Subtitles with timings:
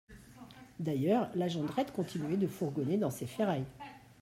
[0.79, 3.67] D'ailleurs la Jondrette continuait de fourgonner dans ses ferrailles.